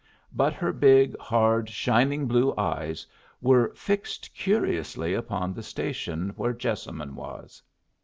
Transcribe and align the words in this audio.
But 0.33 0.53
her 0.53 0.73
big, 0.73 1.15
hard 1.19 1.69
shining 1.69 2.25
blue 2.25 2.55
eyes 2.57 3.05
were 3.39 3.71
fixed 3.75 4.33
curiously 4.33 5.13
upon 5.13 5.53
the 5.53 5.61
station 5.61 6.29
where 6.37 6.53
Jessamine 6.53 7.13
was. 7.13 7.61